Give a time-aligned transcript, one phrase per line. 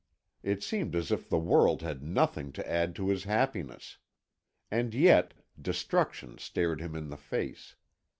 [0.41, 3.99] It seemed as if the world had nothing to add to his happiness.
[4.71, 7.75] And yet destruction stared him in the face.